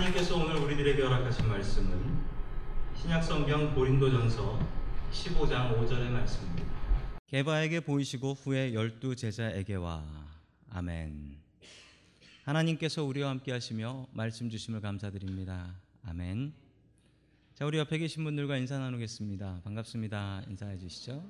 하나님께서 0.00 0.36
오늘 0.36 0.56
우리들에게 0.56 1.02
허락하신 1.02 1.46
말씀은 1.46 2.20
신약성경 2.96 3.74
고린도전서 3.74 4.58
15장 5.12 5.78
5절의 5.78 6.08
말씀입니다. 6.08 6.68
개바에게 7.26 7.80
보이시고 7.80 8.32
후에 8.32 8.72
열두 8.72 9.14
제자에게와 9.14 10.04
아멘. 10.70 11.36
하나님께서 12.44 13.04
우리와 13.04 13.28
함께 13.28 13.52
하시며 13.52 14.06
말씀 14.12 14.48
주심을 14.48 14.80
감사드립니다. 14.80 15.74
아멘. 16.06 16.54
자, 17.54 17.66
우리 17.66 17.76
옆에 17.76 17.98
계신 17.98 18.24
분들과 18.24 18.56
인사 18.56 18.78
나누겠습니다. 18.78 19.60
반갑습니다. 19.64 20.44
인사해 20.48 20.78
주시죠. 20.78 21.22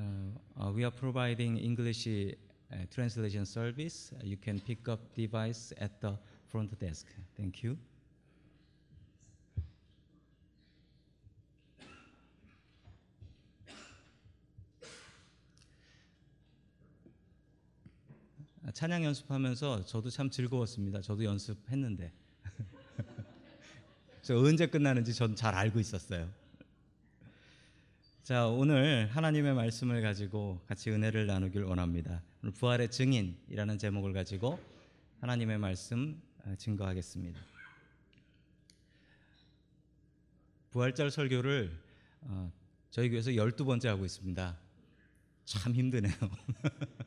Uh, 0.00 0.70
we 0.72 0.84
are 0.84 0.90
providing 0.90 1.58
English 1.58 2.06
uh, 2.06 2.76
translation 2.90 3.44
service. 3.44 4.12
You 4.22 4.36
can 4.36 4.60
pick 4.60 4.88
up 4.88 5.00
device 5.14 5.72
at 5.78 6.00
the 6.00 6.16
front 6.48 6.78
desk. 6.78 7.06
Thank 7.36 7.64
you. 7.64 7.76
아, 18.62 18.70
찬양 18.72 19.04
연습하면서 19.04 19.86
저도 19.86 20.10
참 20.10 20.30
즐거웠습니다. 20.30 21.00
저도 21.00 21.24
연습했는데. 21.24 22.12
저 24.22 24.36
언제 24.36 24.66
끝나는지 24.66 25.14
전 25.14 25.34
잘 25.34 25.54
알고 25.54 25.80
있었어요. 25.80 26.28
자, 28.22 28.46
오늘 28.46 29.08
하나님의 29.10 29.54
말씀을 29.54 30.02
가지고 30.02 30.60
같이 30.66 30.90
은혜를 30.90 31.26
나누길 31.26 31.64
원합니다. 31.64 32.22
부활의 32.54 32.90
증인이라는 32.90 33.78
제목을 33.78 34.12
가지고 34.12 34.60
하나님의 35.20 35.56
말씀 35.56 36.20
아, 36.44 36.54
증거하겠습니다. 36.54 37.40
부활절 40.70 41.10
설교를 41.10 41.74
어, 42.20 42.52
저희 42.90 43.08
교회에서 43.08 43.30
12번째 43.30 43.86
하고 43.86 44.04
있습니다. 44.04 44.58
참 45.46 45.74
힘드네요. 45.74 46.12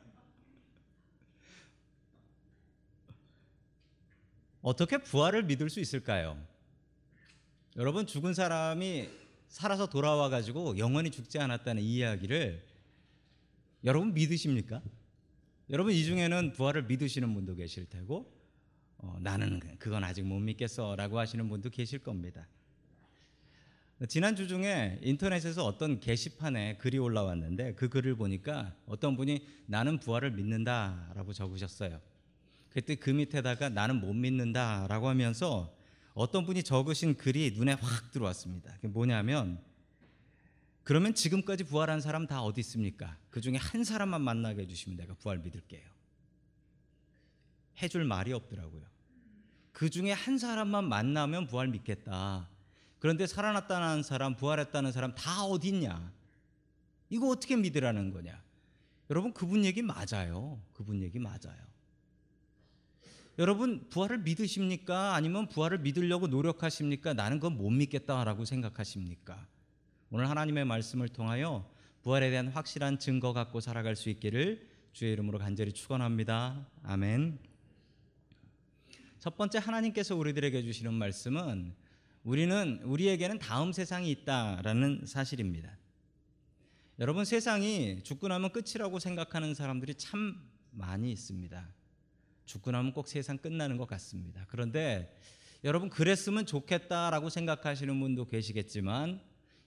어떻게 4.62 4.98
부활을 4.98 5.44
믿을 5.44 5.70
수 5.70 5.78
있을까요? 5.78 6.44
여러분 7.76 8.04
죽은 8.04 8.34
사람이 8.34 9.23
살아서 9.54 9.86
돌아와 9.86 10.30
가지고 10.30 10.76
영원히 10.78 11.12
죽지 11.12 11.38
않았다는 11.38 11.80
이야기를 11.80 12.60
여러분 13.84 14.12
믿으십니까? 14.12 14.82
여러분 15.70 15.92
이 15.92 16.02
중에는 16.02 16.54
부활을 16.54 16.86
믿으시는 16.86 17.32
분도 17.34 17.54
계실 17.54 17.88
테고 17.88 18.32
어, 18.98 19.16
나는 19.20 19.60
그건 19.78 20.02
아직 20.02 20.22
못 20.22 20.40
믿겠어라고 20.40 21.20
하시는 21.20 21.48
분도 21.48 21.70
계실 21.70 22.00
겁니다. 22.00 22.48
지난 24.08 24.34
주 24.34 24.48
중에 24.48 24.98
인터넷에서 25.02 25.64
어떤 25.64 26.00
게시판에 26.00 26.78
글이 26.78 26.98
올라왔는데 26.98 27.74
그 27.74 27.88
글을 27.88 28.16
보니까 28.16 28.74
어떤 28.86 29.16
분이 29.16 29.46
나는 29.66 30.00
부활을 30.00 30.32
믿는다라고 30.32 31.32
적으셨어요. 31.32 32.00
그때 32.70 32.96
그 32.96 33.10
밑에다가 33.10 33.68
나는 33.68 34.00
못 34.00 34.14
믿는다라고 34.14 35.08
하면서 35.08 35.73
어떤 36.14 36.46
분이 36.46 36.62
적으신 36.62 37.16
글이 37.16 37.52
눈에 37.56 37.72
확 37.72 38.10
들어왔습니다. 38.12 38.72
그게 38.76 38.88
뭐냐면 38.88 39.60
그러면 40.84 41.14
지금까지 41.14 41.64
부활한 41.64 42.00
사람 42.00 42.26
다 42.26 42.42
어디 42.42 42.60
있습니까? 42.60 43.16
그 43.30 43.40
중에 43.40 43.56
한 43.56 43.84
사람만 43.84 44.20
만나게 44.20 44.62
해주시면 44.62 44.96
내가 44.98 45.14
부활 45.14 45.38
믿을게요. 45.38 45.82
해줄 47.82 48.04
말이 48.04 48.32
없더라고요. 48.32 48.84
그 49.72 49.90
중에 49.90 50.12
한 50.12 50.38
사람만 50.38 50.88
만나면 50.88 51.48
부활 51.48 51.68
믿겠다. 51.68 52.48
그런데 53.00 53.26
살아났다는 53.26 54.02
사람, 54.02 54.36
부활했다는 54.36 54.92
사람 54.92 55.14
다 55.14 55.44
어디 55.44 55.68
있냐? 55.68 56.12
이거 57.10 57.28
어떻게 57.28 57.56
믿으라는 57.56 58.12
거냐? 58.12 58.42
여러분 59.10 59.32
그분 59.32 59.64
얘기 59.64 59.82
맞아요. 59.82 60.60
그분 60.74 61.02
얘기 61.02 61.18
맞아요. 61.18 61.73
여러분 63.36 63.88
부활을 63.90 64.18
믿으십니까? 64.18 65.14
아니면 65.14 65.48
부활을 65.48 65.78
믿으려고 65.78 66.28
노력하십니까? 66.28 67.14
나는 67.14 67.40
그건 67.40 67.56
못 67.58 67.70
믿겠다라고 67.70 68.44
생각하십니까? 68.44 69.46
오늘 70.10 70.30
하나님의 70.30 70.64
말씀을 70.64 71.08
통하여 71.08 71.68
부활에 72.02 72.30
대한 72.30 72.48
확실한 72.48 73.00
증거 73.00 73.32
갖고 73.32 73.60
살아갈 73.60 73.96
수 73.96 74.08
있기를 74.08 74.68
주의 74.92 75.12
이름으로 75.12 75.38
간절히 75.38 75.72
축원합니다. 75.72 76.68
아멘. 76.84 77.40
첫 79.18 79.36
번째 79.36 79.58
하나님께서 79.58 80.14
우리들에게 80.14 80.62
주시는 80.62 80.94
말씀은 80.94 81.74
우리는 82.22 82.80
우리에게는 82.84 83.40
다음 83.40 83.72
세상이 83.72 84.10
있다라는 84.12 85.06
사실입니다. 85.06 85.76
여러분 87.00 87.24
세상이 87.24 88.04
죽고 88.04 88.28
나면 88.28 88.52
끝이라고 88.52 89.00
생각하는 89.00 89.54
사람들이 89.54 89.96
참 89.96 90.40
많이 90.70 91.10
있습니다. 91.10 91.66
죽고 92.44 92.70
나면 92.70 92.92
꼭 92.92 93.08
세상 93.08 93.38
끝나는 93.38 93.76
것 93.76 93.86
같습니다. 93.88 94.44
그런데 94.48 95.16
여러분 95.64 95.88
그랬으면 95.88 96.46
좋겠다라고 96.46 97.30
생각하시는 97.30 97.98
분도 97.98 98.26
계시겠지만 98.26 99.20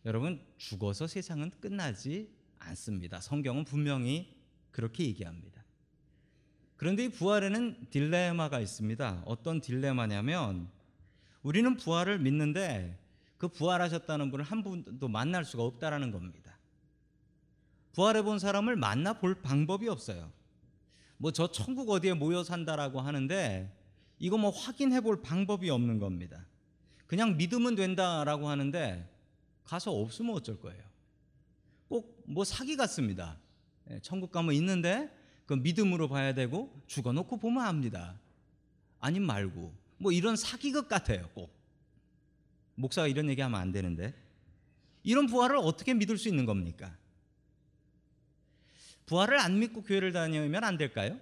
여러분 0.06 0.46
죽어서 0.58 1.08
세상은 1.08 1.52
끝나지 1.60 2.30
않습니다. 2.60 3.20
성경은 3.20 3.66
분명히 3.66 4.36
그렇게 4.72 5.06
얘기합니다. 5.06 5.64
그런데 6.76 7.06
이 7.06 7.10
부활에는 7.10 7.88
딜레마가 7.90 8.60
있습니다. 8.60 9.24
어떤 9.26 9.60
딜레마냐면 9.60 10.70
우리는 11.42 11.76
부활을 11.76 12.20
믿는데 12.20 13.00
그 13.38 13.48
부활하셨다는 13.48 14.30
분을 14.32 14.46
한 14.46 14.64
분도 14.64 15.08
만날 15.08 15.44
수가 15.44 15.64
없다라는 15.64 16.12
겁니다. 16.12 16.58
부활해 17.94 18.22
본 18.22 18.38
사람을 18.38 18.76
만나 18.76 19.14
볼 19.14 19.42
방법이 19.42 19.88
없어요. 19.90 20.32
뭐 21.18 21.32
저 21.32 21.52
천국 21.52 21.90
어디에 21.90 22.14
모여 22.14 22.44
산다라고 22.44 23.02
하는데 23.02 23.72
이거 24.20 24.38
뭐 24.38 24.50
확인해 24.52 25.02
볼 25.02 25.22
방법이 25.22 25.70
없는 25.70 26.00
겁니다. 26.00 26.46
그냥 27.06 27.38
믿으면 27.38 27.76
된다라고 27.76 28.50
하는데 28.50 29.08
가서 29.64 29.92
없으면 29.92 30.36
어쩔 30.36 30.60
거예요. 30.60 30.84
꼭 31.90 32.18
뭐 32.30 32.44
사기 32.44 32.76
같습니다. 32.76 33.38
예, 33.90 34.00
천국 34.02 34.32
가면 34.32 34.54
있는데 34.56 35.10
그 35.46 35.54
믿음으로 35.54 36.10
봐야 36.10 36.34
되고 36.34 36.70
죽어놓고 36.88 37.38
보면 37.38 37.66
압니다. 37.66 38.20
아님 39.00 39.24
말고 39.24 39.74
뭐 39.98 40.12
이런 40.12 40.36
사기극 40.36 40.90
같아요. 40.90 41.30
꼭 41.34 41.50
목사가 42.76 43.08
이런 43.08 43.30
얘기하면 43.30 43.60
안 43.60 43.72
되는데 43.72 44.14
이런 45.04 45.26
부활을 45.28 45.56
어떻게 45.56 45.94
믿을 45.94 46.18
수 46.18 46.28
있는 46.28 46.46
겁니까? 46.46 46.96
부활을 49.08 49.40
안 49.40 49.58
믿고 49.60 49.84
교회를 49.84 50.12
다니면 50.12 50.64
안 50.64 50.78
될까요? 50.78 51.20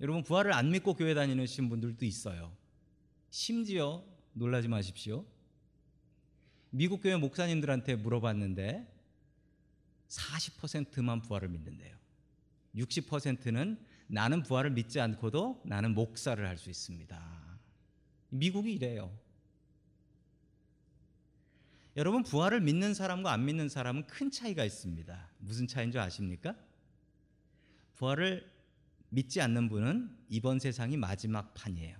여러분 0.00 0.22
부활을 0.22 0.52
안 0.52 0.70
믿고 0.70 0.94
교회 0.94 1.14
다니는 1.14 1.46
분들도 1.68 2.04
있어요. 2.04 2.54
심지어 3.30 4.04
놀라지 4.34 4.68
마십시오. 4.68 5.24
미국 6.70 7.02
교회 7.02 7.16
목사님들한테 7.16 7.96
물어봤는데 7.96 8.86
40%만 10.08 11.22
부활을 11.22 11.48
믿는데요. 11.48 11.96
60%는 12.76 13.84
나는 14.06 14.42
부활을 14.42 14.70
믿지 14.70 15.00
않고도 15.00 15.62
나는 15.64 15.94
목사를 15.94 16.46
할 16.46 16.58
수 16.58 16.68
있습니다. 16.68 17.58
미국이 18.28 18.74
이래요. 18.74 19.10
여러분 21.96 22.22
부활을 22.22 22.60
믿는 22.60 22.92
사람과 22.92 23.32
안 23.32 23.46
믿는 23.46 23.70
사람은 23.70 24.06
큰 24.06 24.30
차이가 24.30 24.64
있습니다. 24.64 25.30
무슨 25.38 25.66
차이인 25.66 25.90
줄 25.90 26.00
아십니까? 26.00 26.54
부활을 28.02 28.50
믿지 29.10 29.40
않는 29.40 29.68
분은 29.68 30.10
이번 30.28 30.58
세상이 30.58 30.96
마지막 30.96 31.54
판이에요. 31.54 31.96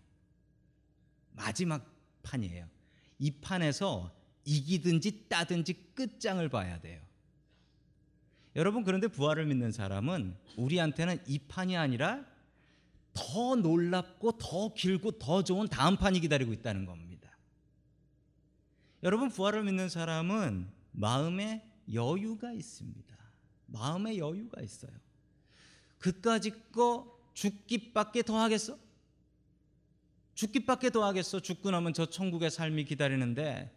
마지막 1.31 1.87
판이에요. 2.25 2.69
이 3.21 3.31
판에서 3.31 4.13
이기든지 4.45 5.29
따든지 5.29 5.95
끝장을 5.95 6.47
봐야 6.49 6.81
돼요. 6.81 7.01
여러분 8.57 8.83
그런데 8.83 9.07
부활을 9.07 9.47
믿는 9.47 9.71
사람은 9.71 10.37
우리한테는 10.57 11.23
이 11.29 11.39
판이 11.39 11.77
아니라 11.77 12.27
더 13.15 13.55
놀랍고 13.55 14.39
더 14.39 14.75
길고 14.75 15.13
더 15.21 15.45
좋은 15.45 15.69
다음 15.69 15.97
판이 15.97 16.19
기다리고 16.19 16.53
있다는 16.53 16.85
겁니다. 16.85 17.31
여러분 19.05 19.29
부활을 19.29 19.63
믿는 19.63 19.89
사람은 19.89 20.69
마음에 20.91 21.65
여유가 21.93 22.51
있습니다. 22.53 23.17
마음에 23.67 24.19
여유가 24.19 24.61
있어요. 24.63 24.91
그까짓 26.03 26.73
거 26.73 27.17
죽기밖에 27.33 28.23
더 28.25 28.37
하겠어? 28.41 28.77
죽기밖에 30.35 30.91
더 30.91 31.05
하겠어? 31.05 31.41
죽고 31.41 31.71
나면 31.71 31.95
저 31.95 32.07
천국의 32.07 32.51
삶이 32.51 32.85
기다리는데 32.85 33.73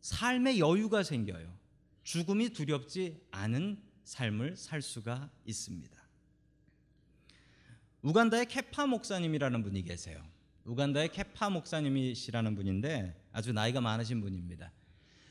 삶의 0.00 0.58
여유가 0.58 1.04
생겨요. 1.04 1.56
죽음이 2.02 2.50
두렵지 2.50 3.20
않은 3.30 3.80
삶을 4.02 4.56
살 4.56 4.82
수가 4.82 5.30
있습니다. 5.44 5.96
우간다의 8.02 8.46
케파 8.46 8.86
목사님이라는 8.86 9.62
분이 9.62 9.84
계세요. 9.84 10.20
우간다의 10.64 11.12
케파 11.12 11.50
목사님이시라는 11.50 12.56
분인데 12.56 13.28
아주 13.30 13.52
나이가 13.52 13.80
많으신 13.80 14.20
분입니다. 14.20 14.72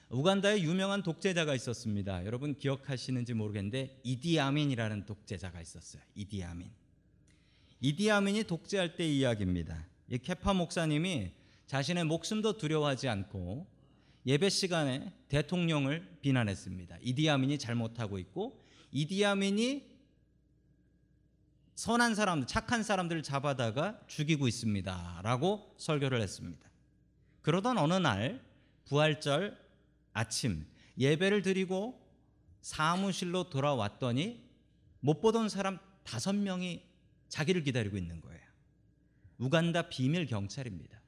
우간다에 0.09 0.61
유명한 0.61 1.03
독재자가 1.03 1.53
있었습니다. 1.55 2.25
여러분 2.25 2.57
기억하시는지 2.57 3.35
모르겠는데 3.35 3.99
이디아민이라는 4.03 5.05
독재자가 5.05 5.61
있었어요. 5.61 6.01
이디아민. 6.15 6.71
이디아민이 7.79 8.43
독재할 8.45 8.95
때 8.95 9.07
이야기입니다. 9.07 9.85
이 10.09 10.17
케파 10.17 10.53
목사님이 10.53 11.31
자신의 11.67 12.05
목숨도 12.05 12.57
두려워하지 12.57 13.07
않고 13.07 13.67
예배 14.25 14.49
시간에 14.49 15.13
대통령을 15.27 16.17
비난했습니다. 16.21 16.97
이디아민이 17.01 17.59
잘못하고 17.59 18.17
있고 18.17 18.59
이디아민이 18.91 19.87
선한 21.75 22.15
사람들, 22.15 22.47
착한 22.47 22.83
사람들을 22.83 23.23
잡아다가 23.23 24.01
죽이고 24.07 24.47
있습니다.라고 24.47 25.75
설교를 25.77 26.19
했습니다. 26.19 26.67
그러던 27.41 27.77
어느 27.77 27.93
날 27.93 28.43
부활절 28.85 29.68
아침 30.19 30.65
예배를 30.97 31.41
드리고 31.41 31.97
사무실로 32.61 33.49
돌아왔더니 33.49 34.43
못 34.99 35.21
보던 35.21 35.47
사람 35.47 35.79
다섯 36.03 36.33
명이 36.33 36.83
자기를 37.29 37.63
기다리고 37.63 37.97
있는 37.97 38.19
거예요. 38.19 38.41
우간다 39.37 39.83
비밀 39.89 40.25
경찰입니다. 40.25 40.99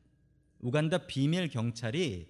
우간다 0.60 1.08
비밀 1.08 1.50
경찰이 1.50 2.28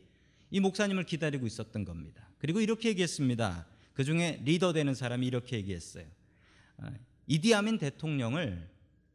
이 0.50 0.60
목사님을 0.60 1.06
기다리고 1.06 1.46
있었던 1.46 1.86
겁니다. 1.86 2.28
그리고 2.40 2.60
이렇게 2.60 2.90
얘기했습니다. 2.90 3.68
그 3.94 4.04
중에 4.04 4.42
리더 4.44 4.74
되는 4.74 4.96
사람이 4.96 5.28
이렇게 5.28 5.58
얘기했어요. 5.58 6.08
아, 6.78 6.92
이디아민 7.28 7.78
대통령을 7.78 8.70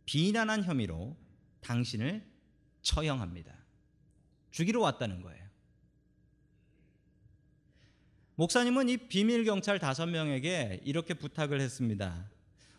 비난한 0.04 0.62
혐의로 0.62 1.16
당신을 1.60 2.24
처형합니다. 2.82 3.52
죽이러 4.52 4.80
왔다는 4.80 5.22
거예요. 5.22 5.45
목사님은 8.38 8.90
이 8.90 8.96
비밀 8.98 9.44
경찰 9.44 9.78
다섯 9.78 10.04
명에게 10.04 10.82
이렇게 10.84 11.14
부탁을 11.14 11.58
했습니다. 11.58 12.30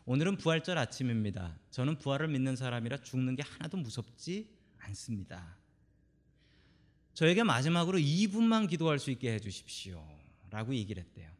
오늘은 0.05 0.37
부활절 0.37 0.77
아침입니다. 0.77 1.57
저는 1.71 1.97
부활을 1.97 2.27
믿는 2.27 2.55
사람이라 2.55 2.97
죽는 2.97 3.35
게 3.35 3.41
하나도 3.41 3.77
무섭지 3.77 4.55
않습니다. 4.77 5.57
저에게 7.15 7.41
마지막으로 7.41 7.97
2분만 7.97 8.69
기도할 8.69 8.99
수 8.99 9.09
있게 9.09 9.33
해 9.33 9.39
주십시오. 9.39 10.07
라고 10.51 10.75
얘기를 10.75 11.01
했대요. 11.01 11.31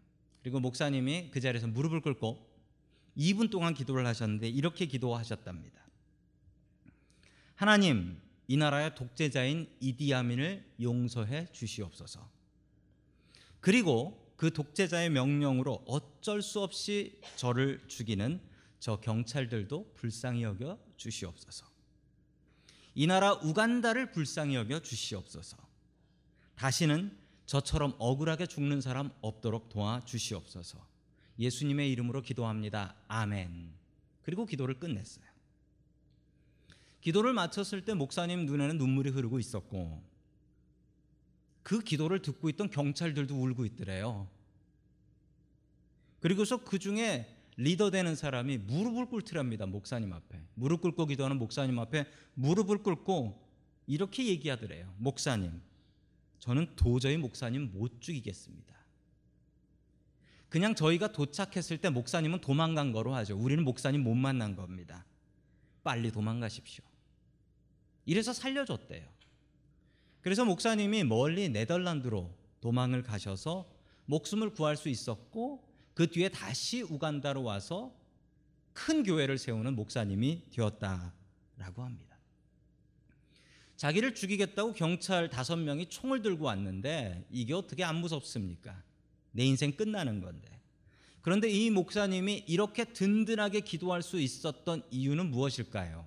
그리고 0.42 0.60
목사님이 0.62 1.30
그 1.30 1.40
자리에서 1.40 1.68
무릎을 1.68 2.02
꿇고 2.02 2.44
2분 3.16 3.52
동안 3.52 3.76
기도를 3.76 4.08
하셨는데 4.08 4.50
이렇게 4.50 4.88
기도하셨답니다. 4.88 5.80
하나님, 7.54 8.20
이 8.48 8.58
나라의 8.58 8.96
독재자인 8.96 9.70
이디아민을 9.80 10.74
용서해 10.82 11.52
주시옵소서. 11.52 12.37
그리고 13.68 14.34
그 14.38 14.54
독재자의 14.54 15.10
명령으로 15.10 15.84
어쩔 15.88 16.42
수 16.42 16.62
없이 16.62 17.20
저를 17.36 17.86
죽이는 17.90 18.40
저 18.80 19.02
경찰들도 19.02 19.92
불쌍히 19.94 20.44
여겨 20.44 20.80
주시옵소서. 20.96 21.66
이 22.96 23.06
나라 23.08 23.34
우간다를 23.34 24.14
불쌍히 24.14 24.56
여겨 24.56 24.80
주시옵소서. 24.80 25.58
다시는 26.56 27.18
저처럼 27.46 27.94
억울하게 27.98 28.46
죽는 28.46 28.80
사람 28.80 29.12
없도록 29.20 29.68
도와 29.68 30.00
주시옵소서. 30.06 30.88
예수님의 31.38 31.92
이름으로 31.92 32.22
기도합니다. 32.22 32.96
아멘. 33.10 33.74
그리고 34.22 34.46
기도를 34.46 34.80
끝냈어요. 34.80 35.26
기도를 37.02 37.34
마쳤을 37.34 37.84
때 37.84 37.94
목사님 37.94 38.46
눈에는 38.46 38.78
눈물이 38.78 39.10
흐르고 39.10 39.40
있었고 39.40 40.17
그 41.68 41.82
기도를 41.82 42.22
듣고 42.22 42.48
있던 42.48 42.70
경찰들도 42.70 43.36
울고 43.36 43.66
있더래요. 43.66 44.30
그리고서 46.22 46.64
그 46.64 46.80
중에 46.80 47.28
리더 47.58 47.92
되는 47.92 48.16
사람이 48.16 48.60
무릎을 48.60 49.08
꿇더랍니다. 49.08 49.66
목사님 49.66 50.14
앞에. 50.14 50.40
무릎 50.54 50.80
꿇고 50.80 51.08
기도하는 51.08 51.38
목사님 51.38 51.78
앞에 51.78 52.06
무릎을 52.36 52.84
꿇고 52.84 53.46
이렇게 53.86 54.28
얘기하더래요. 54.28 54.94
목사님, 54.98 55.62
저는 56.40 56.74
도저히 56.78 57.18
목사님 57.18 57.74
못 57.74 58.00
죽이겠습니다. 58.00 58.74
그냥 60.48 60.74
저희가 60.74 61.12
도착했을 61.12 61.80
때 61.80 61.90
목사님은 61.90 62.40
도망간 62.40 62.94
거로 62.94 63.14
하죠. 63.16 63.38
우리는 63.38 63.62
목사님 63.66 64.06
못 64.06 64.16
만난 64.16 64.56
겁니다. 64.56 65.04
빨리 65.84 66.14
도망가십시오. 66.14 66.86
이래서 68.06 68.32
살려줬대요. 68.32 69.17
그래서 70.28 70.44
목사님이 70.44 71.06
멀리 71.06 71.48
네덜란드로 71.48 72.30
도망을 72.60 73.02
가셔서 73.02 73.66
목숨을 74.08 74.50
구할 74.50 74.76
수 74.76 74.90
있었고 74.90 75.64
그 75.94 76.12
뒤에 76.12 76.28
다시 76.28 76.82
우간다로 76.82 77.44
와서 77.44 77.96
큰 78.74 79.04
교회를 79.04 79.38
세우는 79.38 79.74
목사님이 79.78 80.42
되었다라고 80.52 81.82
합니다. 81.82 82.18
자기를 83.78 84.16
죽이겠다고 84.16 84.74
경찰 84.74 85.30
다섯 85.30 85.56
명이 85.56 85.88
총을 85.88 86.22
들고 86.22 86.44
왔는데 86.44 87.26
이게 87.32 87.54
어떻게 87.54 87.86
안 87.86 87.96
무섭습니까? 87.96 88.84
내 89.32 89.46
인생 89.46 89.78
끝나는 89.78 90.20
건데. 90.20 90.60
그런데 91.22 91.50
이 91.50 91.70
목사님이 91.70 92.44
이렇게 92.48 92.84
든든하게 92.84 93.62
기도할 93.62 94.02
수 94.04 94.20
있었던 94.20 94.84
이유는 94.92 95.32
무엇일까요? 95.32 96.06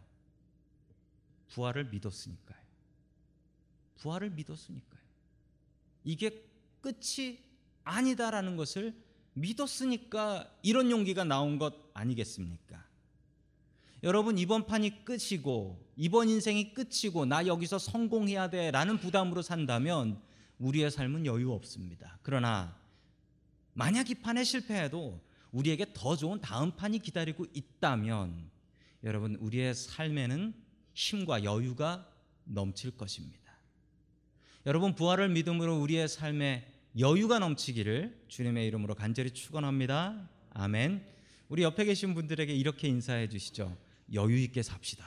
부활을 1.48 1.86
믿었으니까요. 1.86 2.59
부활을 4.00 4.30
믿었으니까요. 4.30 5.00
이게 6.04 6.44
끝이 6.80 7.38
아니다라는 7.84 8.56
것을 8.56 8.94
믿었으니까 9.34 10.50
이런 10.62 10.90
용기가 10.90 11.24
나온 11.24 11.58
것 11.58 11.74
아니겠습니까? 11.94 12.84
여러분 14.02 14.38
이번 14.38 14.66
판이 14.66 15.04
끝이고 15.04 15.78
이번 15.96 16.30
인생이 16.30 16.72
끝이고 16.72 17.26
나 17.26 17.46
여기서 17.46 17.78
성공해야 17.78 18.48
돼라는 18.48 18.98
부담으로 18.98 19.42
산다면 19.42 20.20
우리의 20.58 20.90
삶은 20.90 21.26
여유 21.26 21.52
없습니다. 21.52 22.18
그러나 22.22 22.76
만약 23.74 24.10
이 24.10 24.14
판에 24.14 24.42
실패해도 24.42 25.20
우리에게 25.52 25.92
더 25.92 26.16
좋은 26.16 26.40
다음 26.40 26.70
판이 26.72 27.00
기다리고 27.00 27.46
있다면 27.52 28.50
여러분 29.04 29.36
우리의 29.36 29.74
삶에는 29.74 30.54
힘과 30.94 31.44
여유가 31.44 32.06
넘칠 32.44 32.96
것입니다. 32.96 33.49
여러분 34.66 34.94
부활을 34.94 35.30
믿음으로 35.30 35.80
우리의 35.80 36.06
삶에 36.06 36.66
여유가 36.98 37.38
넘치기를 37.38 38.24
주님의 38.28 38.66
이름으로 38.66 38.94
간절히 38.94 39.30
축원합니다. 39.30 40.28
아멘. 40.50 41.02
우리 41.48 41.62
옆에 41.62 41.86
계신 41.86 42.14
분들에게 42.14 42.54
이렇게 42.54 42.86
인사해 42.86 43.28
주시죠. 43.28 43.74
여유 44.12 44.36
있게 44.36 44.62
삽시다. 44.62 45.06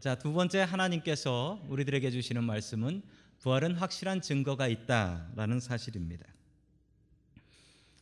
자, 0.00 0.16
두 0.16 0.32
번째 0.32 0.62
하나님께서 0.62 1.64
우리들에게 1.68 2.10
주시는 2.10 2.42
말씀은 2.42 3.02
부활은 3.38 3.76
확실한 3.76 4.20
증거가 4.20 4.66
있다라는 4.66 5.60
사실입니다. 5.60 6.26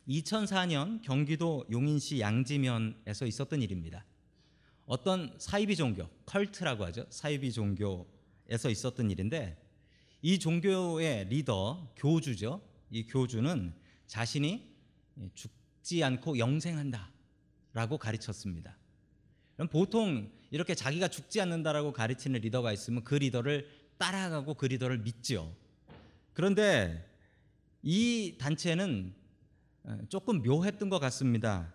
2004년 0.07 1.03
경기도 1.03 1.63
용인시 1.71 2.19
양지면에서 2.21 3.27
있었던 3.27 3.61
일입니다. 3.61 4.03
어떤 4.85 5.33
사이비 5.37 5.75
종교, 5.75 6.07
컬트라고 6.25 6.85
하죠. 6.85 7.05
사이비 7.09 7.51
종교에서 7.51 8.69
있었던 8.69 9.09
일인데 9.09 9.57
이 10.21 10.37
종교의 10.39 11.29
리더 11.29 11.93
교주죠. 11.95 12.61
이 12.89 13.05
교주는 13.07 13.73
자신이 14.07 14.69
죽지 15.33 16.03
않고 16.03 16.37
영생한다라고 16.37 17.97
가르쳤습니다. 17.99 18.77
그럼 19.55 19.69
보통 19.69 20.31
이렇게 20.49 20.75
자기가 20.75 21.07
죽지 21.07 21.39
않는다라고 21.41 21.93
가르치는 21.93 22.41
리더가 22.41 22.73
있으면 22.73 23.03
그 23.03 23.15
리더를 23.15 23.67
따라가고 23.97 24.55
그 24.55 24.65
리더를 24.65 24.99
믿지요. 24.99 25.53
그런데 26.33 27.07
이 27.81 28.35
단체는 28.39 29.13
조금 30.09 30.41
묘했던 30.41 30.89
것 30.89 30.99
같습니다. 30.99 31.73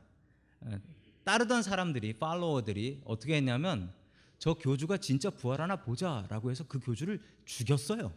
따르던 1.26 1.64
사람들이 1.64 2.20
팔로워들이 2.20 3.02
어떻게 3.04 3.34
했냐면 3.34 3.92
저 4.38 4.54
교주가 4.54 4.96
진짜 4.96 5.28
부활하나 5.28 5.74
보자라고 5.82 6.52
해서 6.52 6.64
그 6.68 6.78
교주를 6.78 7.20
죽였어요. 7.44 8.14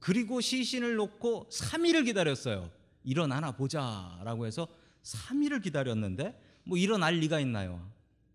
그리고 0.00 0.40
시신을 0.40 0.96
놓고 0.96 1.48
3일을 1.52 2.04
기다렸어요. 2.06 2.68
일어나나 3.04 3.52
보자라고 3.52 4.44
해서 4.44 4.66
3일을 5.04 5.62
기다렸는데 5.62 6.36
뭐 6.64 6.76
일어날 6.76 7.14
리가 7.20 7.38
있나요? 7.38 7.88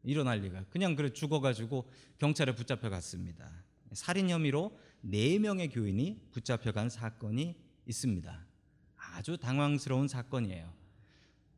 일어날 0.03 0.39
리가. 0.39 0.63
그냥 0.69 0.95
그래 0.95 1.11
죽어가지고 1.11 1.89
경찰에 2.17 2.55
붙잡혀 2.55 2.89
갔습니다. 2.89 3.51
살인 3.91 4.29
혐의로 4.29 4.79
네 5.01 5.37
명의 5.37 5.67
교인이 5.67 6.29
붙잡혀 6.31 6.71
간 6.71 6.89
사건이 6.89 7.57
있습니다. 7.87 8.45
아주 8.95 9.37
당황스러운 9.37 10.07
사건이에요. 10.07 10.84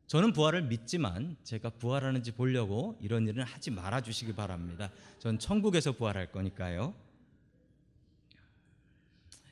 저는 0.07 0.31
부활을 0.31 0.63
믿지만 0.63 1.35
제가 1.43 1.69
부활하는지 1.71 2.31
보려고 2.31 2.97
이런 3.01 3.27
일은 3.27 3.43
하지 3.43 3.71
말아 3.71 4.01
주시기 4.01 4.33
바랍니다. 4.33 4.89
전 5.19 5.37
천국에서 5.37 5.91
부활할 5.91 6.31
거니까요. 6.31 6.95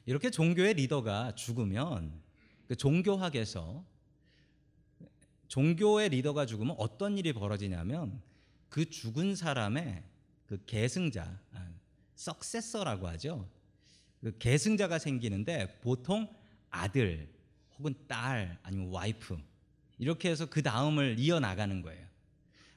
이렇게 0.06 0.30
종교의 0.30 0.76
리더가 0.76 1.36
죽으면 1.36 2.22
그 2.70 2.76
종교학에서 2.76 3.84
종교의 5.50 6.10
리더가 6.10 6.46
죽으면 6.46 6.76
어떤 6.80 7.18
일이 7.18 7.34
벌어지냐면 7.34 8.22
그 8.70 8.90
죽은 8.90 9.36
사람의 9.36 10.04
그 10.46 10.64
계승자, 10.66 11.38
아, 11.52 11.70
석세서라고 12.16 13.08
하죠. 13.10 13.50
그 14.22 14.38
계승자가 14.38 15.00
생기는데 15.00 15.80
보통 15.82 16.34
아들 16.70 17.28
혹은 17.78 17.94
딸 18.08 18.58
아니면 18.64 18.90
와이프 18.90 19.38
이렇게 19.98 20.30
해서 20.30 20.46
그 20.46 20.62
다음을 20.62 21.16
이어 21.20 21.40
나가는 21.40 21.82
거예요. 21.82 22.06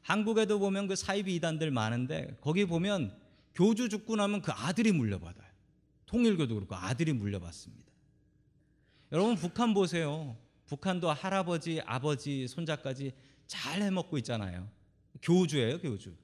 한국에도 0.03 0.59
보면 0.59 0.87
그 0.87 0.97
사이비 0.97 1.35
이단들 1.37 1.71
많은데 1.71 2.37
거기 2.41 2.65
보면 2.65 3.17
교주 3.55 3.89
죽고 3.89 4.17
나면 4.17 4.41
그 4.41 4.53
아들이 4.53 4.93
물려받아요. 4.93 5.49
통일교도 6.07 6.55
그렇고 6.55 6.75
아들이 6.75 7.13
물려받습니다. 7.13 7.93
여러분 9.13 9.37
북한 9.37 9.75
보세요. 9.75 10.37
북한도 10.67 11.11
할아버지, 11.11 11.81
아버지, 11.85 12.47
손자까지 12.47 13.13
잘 13.47 13.83
해먹고 13.83 14.19
있잖아요. 14.19 14.69
교주예요, 15.23 15.81
교주. 15.81 16.15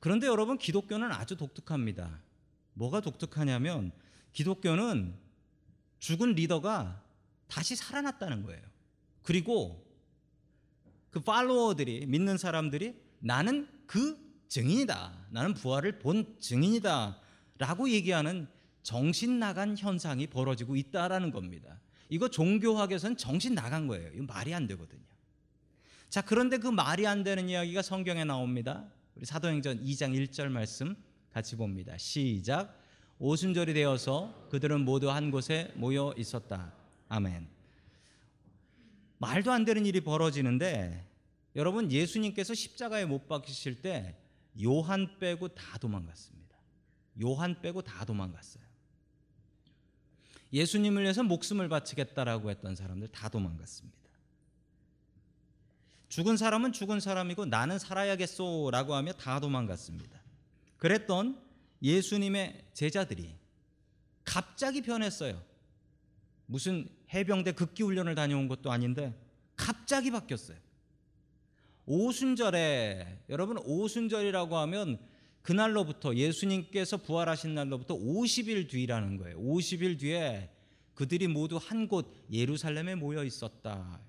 그런데 0.00 0.26
여러분 0.26 0.58
기독교는 0.58 1.12
아주 1.12 1.36
독특합니다. 1.36 2.20
뭐가 2.74 3.00
독특하냐면 3.00 3.92
기독교는 4.32 5.14
죽은 5.98 6.34
리더가 6.34 7.02
다시 7.46 7.76
살아났다는 7.76 8.42
거예요. 8.44 8.71
그리고 9.22 9.84
그 11.10 11.20
팔로워들이 11.20 12.06
믿는 12.06 12.38
사람들이 12.38 12.94
나는 13.20 13.68
그 13.86 14.18
증인이다. 14.48 15.26
나는 15.30 15.54
부활을 15.54 15.98
본 15.98 16.36
증인이다. 16.40 17.18
라고 17.58 17.88
얘기하는 17.90 18.48
정신 18.82 19.38
나간 19.38 19.76
현상이 19.76 20.26
벌어지고 20.26 20.76
있다라는 20.76 21.30
겁니다. 21.30 21.80
이거 22.08 22.28
종교학에서는 22.28 23.16
정신 23.16 23.54
나간 23.54 23.86
거예요. 23.86 24.10
이거 24.14 24.24
말이 24.24 24.52
안 24.52 24.66
되거든요. 24.66 25.00
자, 26.08 26.20
그런데 26.20 26.58
그 26.58 26.68
말이 26.68 27.06
안 27.06 27.22
되는 27.22 27.48
이야기가 27.48 27.80
성경에 27.80 28.24
나옵니다. 28.24 28.84
우리 29.14 29.24
사도행전 29.24 29.82
2장 29.84 30.12
1절 30.14 30.48
말씀 30.48 30.94
같이 31.32 31.56
봅니다. 31.56 31.96
시작. 31.96 32.78
오순절이 33.18 33.72
되어서 33.72 34.48
그들은 34.50 34.84
모두 34.84 35.10
한 35.10 35.30
곳에 35.30 35.72
모여 35.76 36.12
있었다. 36.16 36.74
아멘. 37.08 37.51
말도 39.22 39.52
안 39.52 39.64
되는 39.64 39.86
일이 39.86 40.00
벌어지는데 40.00 41.06
여러분 41.54 41.92
예수님께서 41.92 42.54
십자가에 42.54 43.04
못 43.04 43.28
박히실 43.28 43.80
때 43.80 44.16
요한 44.60 45.16
빼고 45.20 45.48
다 45.48 45.78
도망갔습니다. 45.78 46.56
요한 47.22 47.60
빼고 47.62 47.82
다 47.82 48.04
도망갔어요. 48.04 48.64
예수님을 50.52 51.04
위해서 51.04 51.22
목숨을 51.22 51.68
바치겠다라고 51.68 52.50
했던 52.50 52.74
사람들 52.74 53.08
다 53.08 53.28
도망갔습니다. 53.28 53.96
죽은 56.08 56.36
사람은 56.36 56.72
죽은 56.72 56.98
사람이고 56.98 57.46
나는 57.46 57.78
살아야겠소라고 57.78 58.94
하며 58.94 59.12
다 59.12 59.38
도망갔습니다. 59.38 60.20
그랬던 60.78 61.40
예수님의 61.80 62.64
제자들이 62.74 63.36
갑자기 64.24 64.82
변했어요. 64.82 65.40
무슨 66.46 66.88
해병대 67.12 67.52
극기 67.52 67.82
훈련을 67.82 68.14
다녀온 68.14 68.48
것도 68.48 68.70
아닌데 68.72 69.14
갑자기 69.56 70.10
바뀌었어요. 70.10 70.56
오순절에 71.86 73.24
여러분 73.28 73.58
오순절이라고 73.58 74.56
하면 74.58 74.98
그날로부터 75.42 76.14
예수님께서 76.14 76.98
부활하신 76.98 77.54
날로부터 77.54 77.96
50일 77.96 78.68
뒤라는 78.70 79.16
거예요. 79.16 79.38
50일 79.38 79.98
뒤에 79.98 80.50
그들이 80.94 81.26
모두 81.26 81.58
한 81.60 81.88
곳 81.88 82.06
예루살렘에 82.30 82.94
모여 82.94 83.24
있었다. 83.24 84.00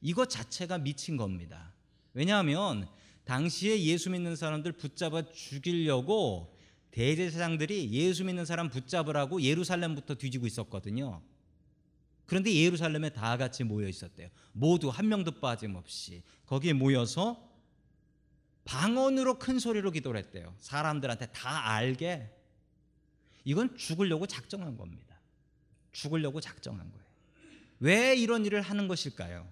이것 0.00 0.30
자체가 0.30 0.78
미친 0.78 1.16
겁니다. 1.16 1.72
왜냐하면 2.14 2.86
당시에 3.24 3.82
예수 3.82 4.10
믿는 4.10 4.36
사람들 4.36 4.72
붙잡아 4.72 5.32
죽이려고 5.32 6.54
대제사장들이 6.92 7.90
예수 7.90 8.24
믿는 8.24 8.44
사람 8.44 8.70
붙잡으라고 8.70 9.42
예루살렘부터 9.42 10.14
뒤지고 10.14 10.46
있었거든요. 10.46 11.20
그런데 12.26 12.52
예루살렘에 12.52 13.10
다 13.10 13.36
같이 13.36 13.64
모여 13.64 13.88
있었대요. 13.88 14.28
모두 14.52 14.88
한 14.88 15.08
명도 15.08 15.40
빠짐없이 15.40 16.22
거기에 16.46 16.72
모여서 16.72 17.46
방언으로 18.64 19.38
큰 19.38 19.58
소리로 19.58 19.92
기도를 19.92 20.18
했대요. 20.18 20.54
사람들한테 20.58 21.26
다 21.26 21.70
알게 21.70 22.32
이건 23.44 23.76
죽으려고 23.76 24.26
작정한 24.26 24.76
겁니다. 24.76 25.20
죽으려고 25.92 26.40
작정한 26.40 26.90
거예요. 26.90 27.06
왜 27.78 28.16
이런 28.16 28.44
일을 28.44 28.60
하는 28.60 28.88
것일까요? 28.88 29.46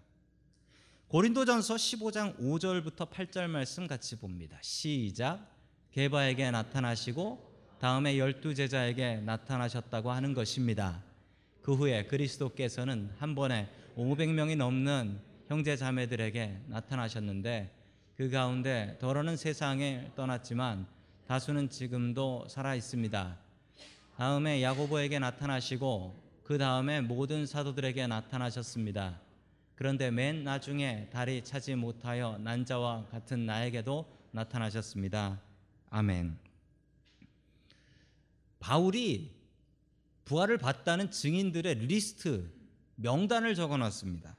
고린도전서 1.09 1.77
15장 1.77 2.39
5절부터 2.39 3.09
8절 3.09 3.47
말씀 3.47 3.87
같이 3.87 4.17
봅니다. 4.17 4.59
시작. 4.63 5.49
게바에게 5.93 6.51
나타나시고 6.51 7.55
다음에 7.79 8.19
열두 8.19 8.55
제자에게 8.55 9.21
나타나셨다고 9.21 10.11
하는 10.11 10.35
것입니다. 10.35 11.05
그 11.65 11.73
후에 11.73 12.05
그리스도께서는 12.05 13.11
한 13.17 13.35
번에 13.35 13.71
500명이 13.97 14.55
넘는 14.55 15.19
형제 15.49 15.79
자매들에게 15.79 16.61
나타나셨는데 16.67 17.75
그 18.19 18.29
가운데 18.29 18.99
더러는 19.01 19.39
세상에 19.39 20.11
떠났지만 20.15 20.87
다수는 21.27 21.71
지금도 21.71 22.49
살아 22.51 22.75
있습니다. 22.75 23.39
다음에 24.19 24.63
야고보에게 24.63 25.19
나타나시고 25.19 26.23
그 26.43 26.59
다음에 26.59 27.01
모든 27.01 27.47
사도들에게 27.47 28.09
나타나셨습니다. 28.09 29.19
그런데 29.75 30.11
맨 30.11 30.45
나중에 30.45 31.09
달이 31.09 31.45
차지 31.45 31.77
못하여 31.77 32.37
난자와 32.43 33.07
같은 33.07 33.47
나에게도 33.47 34.05
나타나셨습니다. 34.33 35.41
아멘. 35.89 36.37
바울이 38.61 39.34
부활을 40.25 40.59
봤다는 40.59 41.11
증인들의 41.11 41.87
리스트 41.87 42.51
명단을 42.97 43.55
적어 43.55 43.77
놨습니다. 43.77 44.37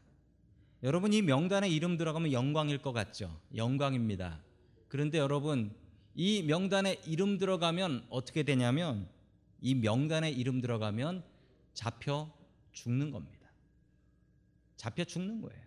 여러분 0.84 1.14
이 1.14 1.22
명단에 1.22 1.70
이름 1.70 1.98
들어가면 1.98 2.32
영광일 2.32 2.80
것 2.80 2.92
같죠? 2.94 3.40
영광입니다. 3.56 4.42
그런데 4.88 5.18
여러분 5.18 5.74
이 6.14 6.44
명단에 6.44 7.02
이름 7.06 7.38
들어가면 7.38 8.06
어떻게 8.10 8.44
되냐면 8.44 9.08
이 9.62 9.76
명단에 9.76 10.30
이름 10.30 10.62
들어가면 10.62 11.24
잡혀 11.74 12.32
죽는 12.72 13.12
겁니다. 13.12 13.50
잡혀 14.76 15.04
죽는 15.04 15.42
거예요. 15.42 15.62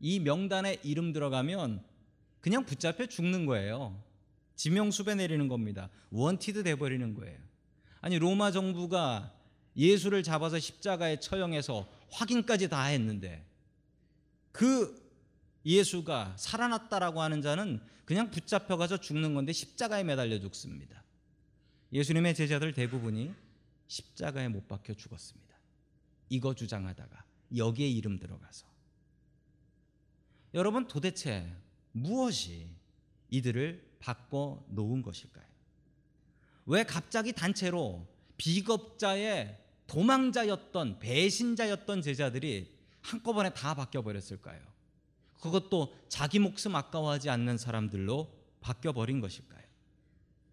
이 0.00 0.20
명단에 0.20 0.78
이름 0.82 1.12
들어가면 1.12 1.82
그냥 2.40 2.64
붙잡혀 2.66 3.06
죽는 3.06 3.46
거예요. 3.46 4.00
지명수배 4.56 5.14
내리는 5.14 5.48
겁니다. 5.48 5.88
원티드 6.10 6.62
돼버리는 6.62 7.14
거예요. 7.14 7.38
아니 8.04 8.18
로마 8.18 8.50
정부가 8.50 9.32
예수를 9.78 10.22
잡아서 10.22 10.58
십자가에 10.58 11.20
처형해서 11.20 11.88
확인까지 12.10 12.68
다 12.68 12.84
했는데 12.84 13.42
그 14.52 15.02
예수가 15.64 16.34
살아났다라고 16.36 17.22
하는 17.22 17.40
자는 17.40 17.80
그냥 18.04 18.30
붙잡혀 18.30 18.76
가서 18.76 18.98
죽는 18.98 19.32
건데 19.32 19.54
십자가에 19.54 20.04
매달려 20.04 20.38
죽습니다. 20.38 21.02
예수님의 21.94 22.34
제자들 22.34 22.74
대부분이 22.74 23.32
십자가에 23.86 24.48
못 24.48 24.68
박혀 24.68 24.92
죽었습니다. 24.92 25.54
이거 26.28 26.54
주장하다가 26.54 27.24
여기에 27.56 27.88
이름 27.88 28.18
들어가서 28.18 28.66
여러분 30.52 30.88
도대체 30.88 31.50
무엇이 31.92 32.68
이들을 33.30 33.96
바꿔 33.98 34.62
놓은 34.68 35.00
것일까요? 35.00 35.53
왜 36.66 36.84
갑자기 36.84 37.32
단체로 37.32 38.06
비겁자의 38.36 39.58
도망자였던 39.86 40.98
배신자였던 40.98 42.02
제자들이 42.02 42.74
한꺼번에 43.00 43.50
다 43.52 43.74
바뀌어 43.74 44.02
버렸을까요? 44.02 44.60
그것도 45.40 45.94
자기 46.08 46.38
목숨 46.38 46.74
아까워하지 46.74 47.28
않는 47.28 47.58
사람들로 47.58 48.32
바뀌어 48.60 48.92
버린 48.92 49.20
것일까요? 49.20 49.62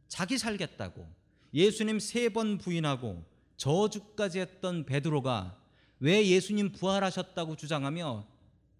자기 0.09 0.37
살겠다고 0.37 1.07
예수님 1.53 1.99
세 1.99 2.29
번 2.29 2.57
부인하고 2.57 3.23
저주까지 3.55 4.39
했던 4.39 4.85
베드로가 4.85 5.57
왜 5.99 6.25
예수님 6.27 6.73
부활하셨다고 6.73 7.55
주장하며 7.55 8.27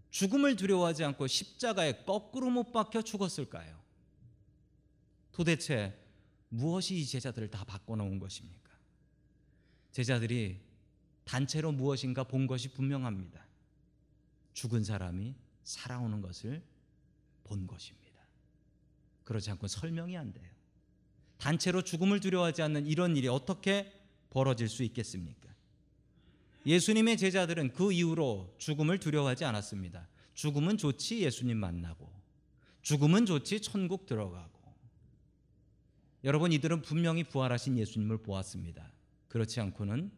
죽음을 0.09 0.57
두려워하지 0.57 1.05
않고 1.05 1.27
십자가에 1.27 2.03
거꾸로 2.03 2.49
못 2.49 2.71
박혀 2.73 3.01
죽었을까요? 3.01 3.79
도대체 5.31 5.97
무엇이 6.53 6.97
이 6.97 7.05
제자들을 7.05 7.49
다 7.49 7.63
바꿔놓은 7.63 8.19
것입니까? 8.19 8.71
제자들이 9.93 10.59
단체로 11.23 11.71
무엇인가 11.71 12.25
본 12.25 12.45
것이 12.45 12.73
분명합니다. 12.73 13.45
죽은 14.53 14.83
사람이 14.83 15.33
살아오는 15.63 16.21
것을 16.21 16.61
본 17.45 17.67
것입니다. 17.67 18.21
그렇지 19.23 19.49
않고 19.51 19.67
설명이 19.67 20.17
안 20.17 20.33
돼요. 20.33 20.49
단체로 21.37 21.83
죽음을 21.83 22.19
두려워하지 22.19 22.61
않는 22.63 22.85
이런 22.85 23.15
일이 23.15 23.29
어떻게 23.29 23.97
벌어질 24.29 24.67
수 24.67 24.83
있겠습니까? 24.83 25.49
예수님의 26.65 27.17
제자들은 27.17 27.73
그 27.73 27.93
이후로 27.93 28.55
죽음을 28.57 28.99
두려워하지 28.99 29.45
않았습니다. 29.45 30.07
죽음은 30.33 30.77
좋지 30.77 31.21
예수님 31.21 31.57
만나고 31.57 32.11
죽음은 32.81 33.25
좋지 33.25 33.61
천국 33.61 34.05
들어가고 34.05 34.60
여러분 36.23 36.51
이들은 36.51 36.81
분명히 36.83 37.23
부활하신 37.23 37.77
예수님을 37.77 38.19
보았습니다. 38.19 38.91
그렇지 39.27 39.59
않고는 39.59 40.11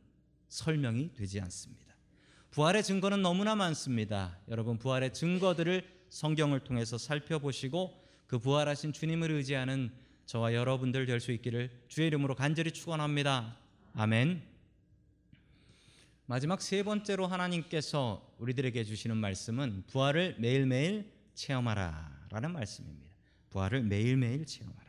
설명이 0.50 1.14
되지 1.14 1.40
않습니다. 1.42 1.96
부활의 2.52 2.84
증거는 2.84 3.22
너무나 3.22 3.56
많습니다. 3.56 4.38
여러분 4.50 4.78
부활의 4.78 5.14
증거들을 5.14 5.84
성경을 6.10 6.60
통해서 6.60 6.98
살펴보시고 6.98 8.04
그 8.28 8.38
부활하신 8.38 8.94
주님을 8.94 9.32
의지하는 9.32 9.92
저와 10.26 10.54
여러분들 10.54 11.06
될 11.06 11.20
수 11.20 11.32
있기를 11.32 11.70
주의 11.88 12.08
이름으로 12.08 12.36
간절히 12.36 12.72
축원합니다. 12.72 13.58
아멘. 13.94 14.42
마지막 16.26 16.62
세 16.62 16.84
번째로 16.84 17.28
하나님께서 17.28 18.34
우리들에게 18.40 18.84
주시는 18.84 19.18
말씀은 19.18 19.84
부활을 19.88 20.38
매일매일 20.40 21.12
체험하라라는 21.34 22.52
말씀입니다. 22.54 23.12
부활을 23.50 23.84
매일매일 23.84 24.46
체험하라. 24.46 24.83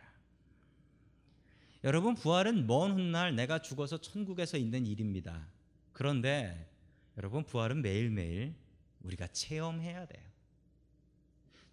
여러분 1.84 2.14
부활은 2.14 2.66
먼 2.66 2.92
훗날 2.92 3.36
내가 3.36 3.60
죽어서 3.60 3.98
천국에서 3.98 4.56
있는 4.56 4.86
일입니다. 4.86 5.46
그런데 5.92 6.72
여러분 7.18 7.44
부활은 7.44 7.82
매일매일 7.82 8.54
우리가 9.02 9.28
체험해야 9.28 10.06
돼요. 10.06 10.24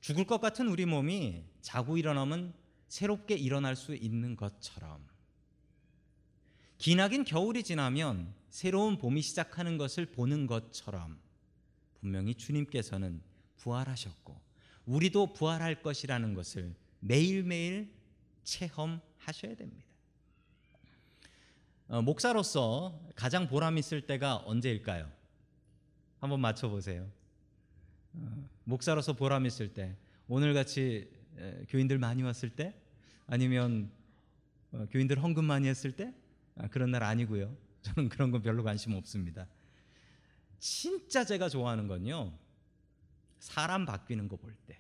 죽을 0.02 0.26
것 0.26 0.42
같은 0.42 0.68
우리 0.68 0.86
몸이 0.86 1.46
자고 1.62 1.96
일어나면 1.96 2.54
새롭게 2.90 3.36
일어날 3.36 3.78
수 3.78 3.96
있는 3.96 4.36
것처럼 4.36 5.08
기나긴 6.78 7.24
겨울이 7.24 7.64
지나면 7.64 8.34
새로운 8.50 8.98
봄이 8.98 9.22
시작하는 9.22 9.78
것을 9.78 10.08
보는 10.08 10.46
것처럼 10.46 11.22
분명히 12.02 12.36
주님께서는 12.36 13.22
부활하셨고 13.56 14.42
우리도 14.88 15.32
부활할 15.32 15.82
것이라는 15.82 16.34
것을 16.34 16.76
매일매일 17.00 17.94
체험하셔야 18.44 19.56
됩니다. 19.56 19.91
어, 21.92 22.02
목사로서 22.02 22.98
가장 23.16 23.50
보람 23.50 23.78
있을 23.78 24.00
때가 24.08 24.38
언제일까요? 24.46 25.12
한번 26.22 26.40
맞춰 26.40 26.70
보세요. 26.70 27.06
어, 28.14 28.50
목사로서 28.64 29.12
보람 29.12 29.46
있을 29.46 29.74
때 29.74 29.98
오늘 30.30 30.54
같이 30.54 31.12
에, 31.38 31.66
교인들 31.68 31.98
많이 31.98 32.24
왔을 32.24 32.50
때 32.50 32.74
아니면 33.28 33.92
어, 34.72 34.86
교인들 34.90 35.22
헌금 35.22 35.44
많이 35.44 35.68
했을 35.68 35.92
때 35.92 36.14
아, 36.56 36.70
그런 36.70 36.92
날 36.92 37.04
아니고요. 37.04 37.54
저는 37.84 38.08
그런 38.08 38.32
건 38.32 38.42
별로 38.42 38.64
관심 38.64 38.94
없습니다. 38.94 39.46
진짜 40.60 41.26
제가 41.26 41.50
좋아하는 41.50 41.88
건요. 41.90 42.32
사람 43.40 43.86
바뀌는 43.86 44.30
거 44.30 44.38
볼 44.38 44.56
때. 44.66 44.80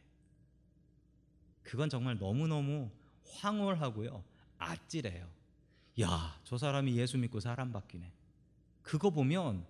그건 1.63 1.89
정말 1.89 2.17
너무너무 2.17 2.89
황홀하고요. 3.33 4.23
아찔해요. 4.59 5.27
야, 6.00 6.39
저 6.43 6.57
사람이 6.57 6.96
예수 6.98 7.18
믿고 7.18 7.39
사람 7.39 7.72
바뀌네. 7.72 8.11
그거 8.81 9.09
보면 9.09 9.65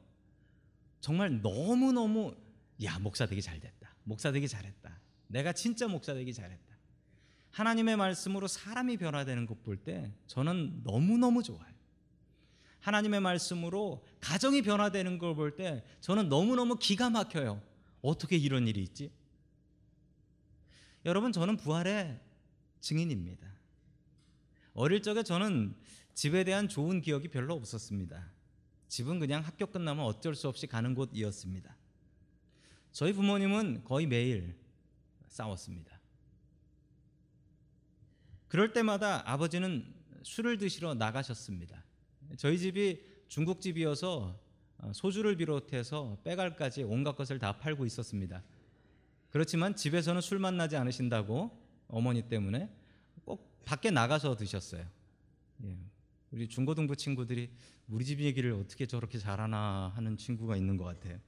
정말 0.99 1.41
너무너무 1.41 2.35
야, 2.83 2.99
목사 2.99 3.25
되기 3.25 3.41
잘 3.41 3.59
됐다. 3.59 3.95
목사 4.03 4.31
되기 4.31 4.47
잘했다. 4.47 4.99
내가 5.27 5.53
진짜 5.53 5.87
목사 5.87 6.13
되기 6.13 6.33
잘했다. 6.33 6.61
하나님의 7.51 7.97
말씀으로 7.97 8.47
사람이 8.47 8.97
변화되는 8.97 9.45
것 9.45 9.61
볼 9.63 9.77
때 9.77 10.13
저는 10.27 10.81
너무너무 10.83 11.43
좋아요. 11.43 11.71
하나님의 12.79 13.19
말씀으로 13.19 14.03
가정이 14.21 14.61
변화되는 14.61 15.17
걸 15.17 15.35
볼 15.35 15.55
때 15.55 15.83
저는 15.99 16.29
너무너무 16.29 16.77
기가 16.77 17.09
막혀요. 17.09 17.61
어떻게 18.01 18.37
이런 18.37 18.67
일이 18.67 18.81
있지? 18.83 19.11
여러분, 21.05 21.31
저는 21.31 21.57
부활의 21.57 22.19
증인입니다. 22.79 23.47
어릴 24.73 25.01
적에 25.01 25.23
저는 25.23 25.75
집에 26.13 26.43
대한 26.43 26.67
좋은 26.67 27.01
기억이 27.01 27.27
별로 27.29 27.55
없었습니다. 27.55 28.31
집은 28.87 29.19
그냥 29.19 29.41
학교 29.41 29.65
끝나면 29.65 30.05
어쩔 30.05 30.35
수 30.35 30.47
없이 30.47 30.67
가는 30.67 30.93
곳이었습니다. 30.95 31.75
저희 32.91 33.13
부모님은 33.13 33.83
거의 33.85 34.05
매일 34.05 34.55
싸웠습니다. 35.27 35.99
그럴 38.47 38.73
때마다 38.73 39.23
아버지는 39.29 39.85
술을 40.23 40.57
드시러 40.57 40.93
나가셨습니다. 40.93 41.83
저희 42.37 42.59
집이 42.59 43.01
중국집이어서 43.29 44.37
어, 44.79 44.91
소주를 44.93 45.37
비롯해서 45.37 46.17
빼갈까지 46.23 46.83
온갖 46.83 47.15
것을 47.15 47.39
다 47.39 47.57
팔고 47.59 47.85
있었습니다. 47.85 48.43
그렇지만 49.29 49.75
집에서는 49.75 50.19
술 50.19 50.39
만 50.39 50.57
나지 50.57 50.75
않으신다고 50.75 51.57
어머니 51.87 52.23
때문에 52.23 52.65
꼭 52.65 52.80
밖에 53.65 53.91
나가서 53.91 54.35
드셨어요. 54.35 54.85
예. 55.63 55.77
우리 56.31 56.47
중고등부 56.47 56.95
친구들이 56.95 57.49
우리 57.87 58.05
집 58.05 58.19
얘기를 58.21 58.53
어떻게 58.53 58.85
저렇게 58.85 59.17
잘하나 59.19 59.91
하는 59.95 60.17
친구가 60.17 60.55
있는 60.55 60.77
것 60.77 60.85
같아요. 60.85 61.19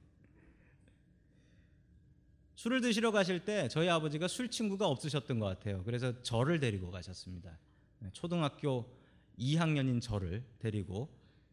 술을 2.56 2.80
드시러 2.80 3.10
가실 3.10 3.44
때 3.44 3.68
저희 3.68 3.88
아버지가 3.88 4.28
술 4.28 4.48
친구가 4.48 4.86
없으셨던 4.86 5.38
것 5.38 5.46
같아요. 5.46 5.82
그래서 5.84 6.22
저를 6.22 6.60
데리고 6.60 6.90
가셨습니다. 6.90 7.58
네, 7.98 8.10
초등학교 8.12 8.90
2학년인 9.38 10.00
저를 10.00 10.44
데리고 10.58 11.08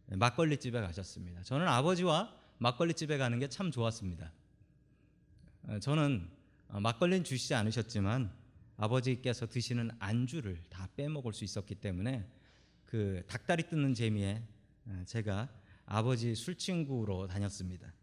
막걸리 0.07 0.57
집에 0.57 0.79
가셨습니다. 0.79 1.43
저는 1.43 1.67
아버지와 1.67 2.33
막걸리 2.59 2.93
집에 2.93 3.17
가는 3.17 3.39
게 3.39 3.47
참 3.47 3.71
좋았습니다. 3.71 4.31
어, 5.63 5.79
저는 5.79 6.29
어, 6.69 6.79
막걸리는 6.79 7.23
주시지 7.23 7.53
않으셨지만 7.55 8.31
아버지께서 8.81 9.45
드시는 9.45 9.91
안주를 9.99 10.59
다 10.69 10.89
빼먹을 10.95 11.33
수 11.33 11.43
있었기 11.43 11.75
때문에 11.75 12.27
그 12.87 13.21
닭다리 13.27 13.69
뜯는 13.69 13.93
재미에 13.93 14.41
어, 14.87 15.03
제가 15.05 15.49
아버지 15.85 16.33
술 16.33 16.55
친구로 16.55 17.27
다녔습니다. 17.27 17.93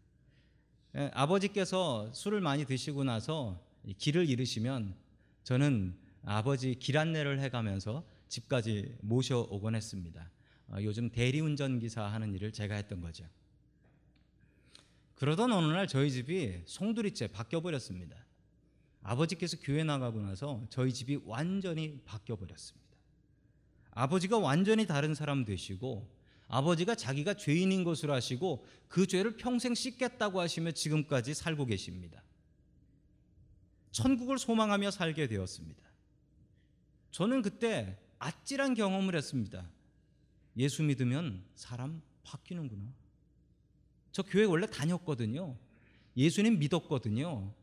예, 0.95 1.11
아버지께서 1.13 2.13
술을 2.13 2.39
많이 2.39 2.63
드시고 2.63 3.03
나서 3.03 3.61
길을 3.97 4.29
잃으시면 4.29 4.95
저는 5.43 5.97
아버지 6.23 6.75
길 6.75 6.97
안내를 6.97 7.41
해가면서 7.41 8.07
집까지 8.29 8.95
모셔오곤 9.01 9.75
했습니다. 9.75 10.31
어, 10.69 10.77
요즘 10.81 11.09
대리운전 11.09 11.79
기사 11.79 12.05
하는 12.05 12.33
일을 12.33 12.53
제가 12.53 12.75
했던 12.75 13.01
거죠. 13.01 13.25
그러던 15.15 15.51
어느 15.51 15.73
날 15.73 15.87
저희 15.87 16.09
집이 16.09 16.61
송두리째 16.65 17.27
바뀌어 17.27 17.59
버렸습니다. 17.59 18.28
아버지께서 19.01 19.57
교회 19.61 19.83
나가고 19.83 20.21
나서 20.21 20.63
저희 20.69 20.93
집이 20.93 21.21
완전히 21.25 22.01
바뀌어 22.05 22.35
버렸습니다. 22.35 22.87
아버지가 23.91 24.37
완전히 24.37 24.85
다른 24.85 25.13
사람 25.13 25.45
되시고 25.45 26.09
아버지가 26.47 26.95
자기가 26.95 27.35
죄인인 27.35 27.83
것을 27.83 28.11
아시고 28.11 28.65
그 28.87 29.05
죄를 29.07 29.37
평생 29.37 29.75
씻겠다고 29.75 30.39
하시며 30.39 30.71
지금까지 30.71 31.33
살고 31.33 31.65
계십니다. 31.65 32.23
천국을 33.91 34.37
소망하며 34.37 34.91
살게 34.91 35.27
되었습니다. 35.27 35.81
저는 37.11 37.41
그때 37.41 37.97
아찔한 38.19 38.73
경험을 38.73 39.15
했습니다. 39.15 39.69
예수 40.57 40.83
믿으면 40.83 41.43
사람 41.55 42.01
바뀌는구나. 42.23 42.93
저 44.11 44.23
교회 44.23 44.43
원래 44.45 44.67
다녔거든요. 44.67 45.55
예수님 46.17 46.59
믿었거든요. 46.59 47.53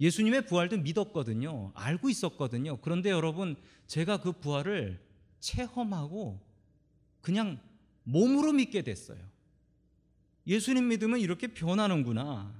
예수님의 0.00 0.46
부활도 0.46 0.78
믿었거든요. 0.78 1.72
알고 1.74 2.08
있었거든요. 2.10 2.78
그런데 2.78 3.10
여러분, 3.10 3.56
제가 3.86 4.20
그 4.20 4.32
부활을 4.32 5.00
체험하고 5.40 6.40
그냥 7.20 7.60
몸으로 8.04 8.52
믿게 8.52 8.82
됐어요. 8.82 9.18
예수님 10.46 10.88
믿으면 10.88 11.20
이렇게 11.20 11.46
변하는구나. 11.48 12.52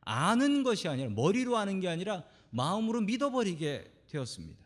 아는 0.00 0.62
것이 0.64 0.88
아니라 0.88 1.10
머리로 1.10 1.56
아는 1.56 1.78
게 1.80 1.88
아니라 1.88 2.24
마음으로 2.50 3.00
믿어버리게 3.02 3.92
되었습니다. 4.08 4.60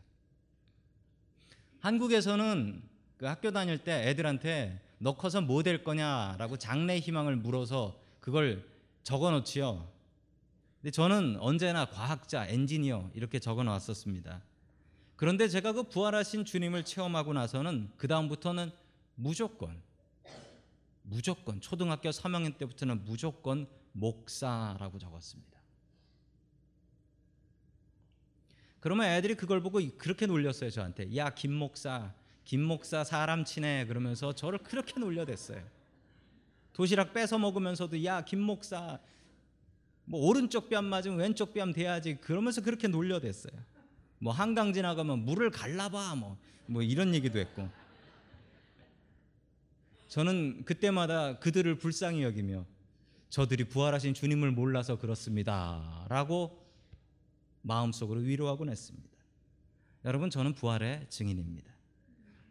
한국에서는 1.81 2.83
그 3.19 3.27
학교 3.27 3.51
다닐 3.51 3.79
때 3.79 4.09
애들한테 4.09 4.81
너 4.99 5.17
커서 5.17 5.43
뭐 5.43 5.63
될 5.63 5.85
거냐라고 5.85 6.57
장래 6.57 6.99
희망을 6.99 7.37
물어서 7.37 8.01
그걸 8.21 8.67
적어 9.03 9.31
놓지요. 9.31 9.87
근데 10.85 10.93
저는 10.93 11.39
언제나 11.41 11.87
과학자, 11.87 12.47
엔지니어 12.47 13.13
이렇게 13.15 13.39
적어 13.39 13.63
놨었습니다. 13.63 14.43
그런데 15.17 15.49
제가 15.49 15.73
그 15.73 15.85
부활하신 15.85 16.45
주님을 16.45 16.85
체험하고 16.85 17.33
나서는 17.33 17.91
그 17.97 18.07
다음부터는 18.07 18.71
무조건 19.15 19.81
무조건 21.01 21.63
초등학교 21.63 22.11
3학년 22.11 22.59
때부터는 22.59 23.03
무조건 23.07 23.67
목사라고 23.93 24.99
적었습니다. 24.99 25.59
그러면 28.79 29.07
애들이 29.07 29.37
그걸 29.37 29.63
보고 29.63 29.81
그렇게 29.97 30.27
놀렸어요 30.27 30.69
저한테. 30.69 31.17
야 31.17 31.31
김 31.31 31.55
목사, 31.55 32.13
김 32.45 32.63
목사 32.63 33.05
사람 33.05 33.47
치네 33.47 33.87
그러면서 33.87 34.35
저를 34.35 34.59
그렇게 34.59 35.01
놀려댔어요. 35.01 35.67
도시락 36.75 37.15
뺏어 37.15 37.39
먹으면서도 37.39 38.05
야 38.05 38.21
김 38.27 38.43
목사 38.43 39.01
뭐 40.05 40.27
오른쪽 40.27 40.69
뺨 40.69 40.85
맞으면 40.85 41.19
왼쪽 41.19 41.55
뺨 41.55 41.73
대야지 41.73 42.17
그러면서 42.17 42.61
그렇게 42.61 42.89
놀려댔어요. 42.89 43.55
뭐 44.19 44.33
한강 44.33 44.73
지나가면 44.73 45.25
물을 45.25 45.51
갈라봐 45.51 46.15
뭐, 46.17 46.39
뭐 46.67 46.83
이런 46.83 47.15
얘기도 47.15 47.39
했고 47.39 47.69
저는 50.09 50.65
그때마다 50.65 51.39
그들을 51.39 51.77
불쌍히 51.79 52.23
여기며 52.23 52.65
저들이 53.31 53.65
부활하신 53.65 54.15
주님을 54.15 54.53
몰라서 54.53 54.97
그렇습니다 54.97 56.07
라고 56.09 56.65
마음속으로 57.63 58.21
위로하곤 58.21 58.69
했습니다. 58.69 59.09
여러분 60.05 60.31
저는 60.31 60.53
부활의 60.55 61.07
증인입니다. 61.09 61.73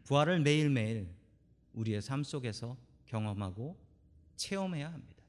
부활을 0.04 0.42
매일매일 0.42 1.08
우리의 1.74 2.02
삶 2.02 2.24
속에서 2.24 2.76
경험하고 3.06 3.78
체험해야 4.36 4.92
합니다. 4.92 5.23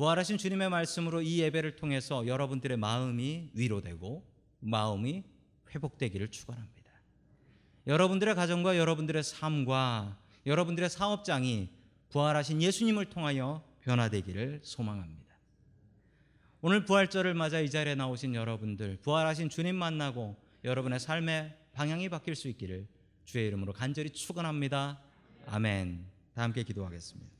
부활하신 0.00 0.38
주님의 0.38 0.70
말씀으로 0.70 1.20
이 1.20 1.40
예배를 1.40 1.76
통해서 1.76 2.26
여러분들의 2.26 2.78
마음이 2.78 3.50
위로되고 3.52 4.26
마음이 4.60 5.24
회복되기를 5.74 6.28
축원합니다. 6.28 6.90
여러분들의 7.86 8.34
가정과 8.34 8.78
여러분들의 8.78 9.22
삶과 9.22 10.18
여러분들의 10.46 10.88
사업장이 10.88 11.68
부활하신 12.08 12.62
예수님을 12.62 13.10
통하여 13.10 13.62
변화되기를 13.82 14.60
소망합니다. 14.62 15.34
오늘 16.62 16.86
부활절을 16.86 17.34
맞아 17.34 17.60
이 17.60 17.68
자리에 17.68 17.94
나오신 17.94 18.34
여러분들 18.34 19.00
부활하신 19.02 19.50
주님 19.50 19.76
만나고 19.76 20.34
여러분의 20.64 20.98
삶의 20.98 21.54
방향이 21.74 22.08
바뀔 22.08 22.36
수 22.36 22.48
있기를 22.48 22.88
주의 23.26 23.46
이름으로 23.48 23.74
간절히 23.74 24.08
축원합니다. 24.08 24.98
아멘. 25.46 26.06
다 26.32 26.42
함께 26.44 26.62
기도하겠습니다. 26.62 27.39